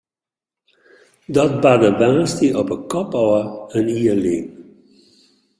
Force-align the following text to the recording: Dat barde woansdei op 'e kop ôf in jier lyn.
Dat 1.33 1.53
barde 1.63 1.89
woansdei 1.99 2.49
op 2.61 2.67
'e 2.69 2.77
kop 2.91 3.09
ôf 3.23 3.39
in 3.77 3.85
jier 3.95 4.17
lyn. 4.23 4.45